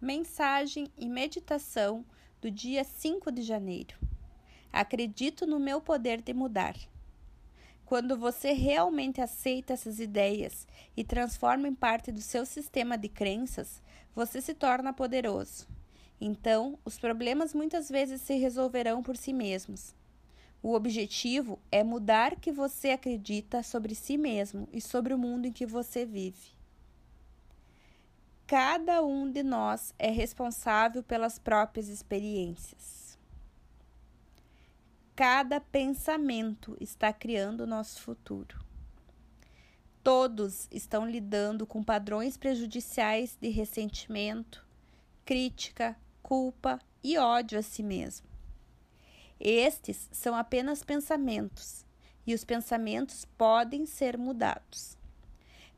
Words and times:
Mensagem 0.00 0.86
e 0.96 1.08
meditação 1.08 2.06
do 2.40 2.48
dia 2.52 2.84
5 2.84 3.32
de 3.32 3.42
janeiro. 3.42 3.98
Acredito 4.72 5.44
no 5.44 5.58
meu 5.58 5.80
poder 5.80 6.22
de 6.22 6.32
mudar. 6.32 6.76
Quando 7.84 8.16
você 8.16 8.52
realmente 8.52 9.20
aceita 9.20 9.72
essas 9.72 9.98
ideias 9.98 10.68
e 10.96 11.02
transforma 11.02 11.66
em 11.66 11.74
parte 11.74 12.12
do 12.12 12.20
seu 12.20 12.46
sistema 12.46 12.96
de 12.96 13.08
crenças, 13.08 13.82
você 14.14 14.40
se 14.40 14.54
torna 14.54 14.92
poderoso. 14.92 15.66
Então, 16.20 16.78
os 16.84 16.96
problemas 16.96 17.52
muitas 17.52 17.88
vezes 17.88 18.20
se 18.20 18.36
resolverão 18.36 19.02
por 19.02 19.16
si 19.16 19.32
mesmos. 19.32 19.96
O 20.62 20.74
objetivo 20.74 21.58
é 21.72 21.82
mudar 21.82 22.34
o 22.34 22.40
que 22.40 22.52
você 22.52 22.90
acredita 22.90 23.64
sobre 23.64 23.96
si 23.96 24.16
mesmo 24.16 24.68
e 24.72 24.80
sobre 24.80 25.12
o 25.12 25.18
mundo 25.18 25.46
em 25.46 25.52
que 25.52 25.66
você 25.66 26.06
vive. 26.06 26.57
Cada 28.48 29.02
um 29.02 29.30
de 29.30 29.42
nós 29.42 29.92
é 29.98 30.10
responsável 30.10 31.02
pelas 31.02 31.38
próprias 31.38 31.86
experiências. 31.88 33.18
Cada 35.14 35.60
pensamento 35.60 36.74
está 36.80 37.12
criando 37.12 37.64
o 37.64 37.66
nosso 37.66 38.00
futuro. 38.00 38.58
Todos 40.02 40.66
estão 40.70 41.06
lidando 41.06 41.66
com 41.66 41.84
padrões 41.84 42.38
prejudiciais 42.38 43.36
de 43.38 43.50
ressentimento, 43.50 44.66
crítica, 45.26 45.94
culpa 46.22 46.80
e 47.04 47.18
ódio 47.18 47.58
a 47.58 47.62
si 47.62 47.82
mesmo. 47.82 48.26
Estes 49.38 50.08
são 50.10 50.34
apenas 50.34 50.82
pensamentos 50.82 51.84
e 52.26 52.32
os 52.32 52.44
pensamentos 52.46 53.26
podem 53.36 53.84
ser 53.84 54.16
mudados. 54.16 54.97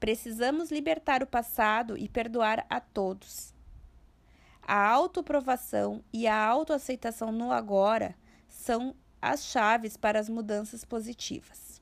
Precisamos 0.00 0.70
libertar 0.70 1.22
o 1.22 1.26
passado 1.26 1.96
e 1.96 2.08
perdoar 2.08 2.64
a 2.70 2.80
todos. 2.80 3.52
A 4.62 4.86
autoprovação 4.86 6.04
e 6.12 6.26
a 6.26 6.44
autoaceitação 6.44 7.32
no 7.32 7.50
agora 7.50 8.14
são 8.48 8.94
as 9.20 9.44
chaves 9.44 9.96
para 9.96 10.20
as 10.20 10.28
mudanças 10.28 10.84
positivas. 10.84 11.80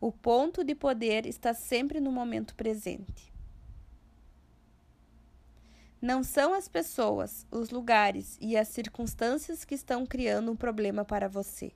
O 0.00 0.10
ponto 0.10 0.64
de 0.64 0.74
poder 0.74 1.24
está 1.26 1.54
sempre 1.54 2.00
no 2.00 2.10
momento 2.10 2.54
presente. 2.54 3.32
Não 6.02 6.22
são 6.22 6.52
as 6.52 6.68
pessoas, 6.68 7.46
os 7.50 7.70
lugares 7.70 8.36
e 8.40 8.56
as 8.56 8.68
circunstâncias 8.68 9.64
que 9.64 9.74
estão 9.74 10.04
criando 10.04 10.52
um 10.52 10.56
problema 10.56 11.04
para 11.04 11.28
você. 11.28 11.72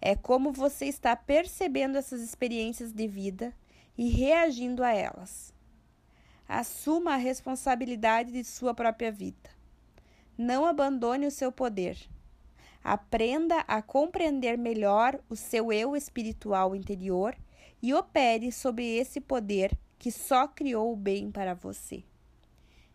É 0.00 0.14
como 0.14 0.52
você 0.52 0.86
está 0.86 1.14
percebendo 1.16 1.98
essas 1.98 2.22
experiências 2.22 2.92
de 2.92 3.06
vida 3.06 3.54
e 3.96 4.08
reagindo 4.08 4.82
a 4.82 4.92
elas. 4.92 5.54
Assuma 6.48 7.14
a 7.14 7.16
responsabilidade 7.16 8.30
de 8.30 8.44
sua 8.44 8.74
própria 8.74 9.10
vida. 9.10 9.50
Não 10.38 10.64
abandone 10.64 11.26
o 11.26 11.30
seu 11.30 11.50
poder. 11.50 11.98
Aprenda 12.84 13.60
a 13.60 13.82
compreender 13.82 14.56
melhor 14.56 15.18
o 15.28 15.34
seu 15.34 15.72
eu 15.72 15.96
espiritual 15.96 16.76
interior 16.76 17.36
e 17.82 17.92
opere 17.92 18.52
sobre 18.52 18.84
esse 18.96 19.20
poder 19.20 19.76
que 19.98 20.12
só 20.12 20.46
criou 20.46 20.92
o 20.92 20.96
bem 20.96 21.30
para 21.30 21.54
você. 21.54 22.04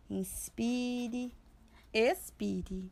Inspire, 0.09 1.33
expire. 1.93 2.91